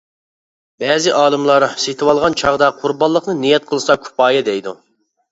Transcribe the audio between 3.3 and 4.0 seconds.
نىيەت قىلسا